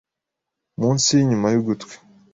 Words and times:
munsi 0.79 1.09
n’inyuma 1.15 1.47
y’ugutwi, 1.53 1.95